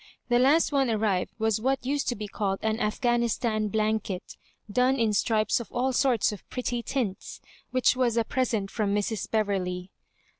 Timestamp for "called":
2.27-2.57